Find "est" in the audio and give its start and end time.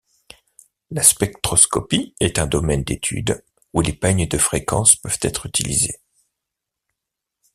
2.19-2.39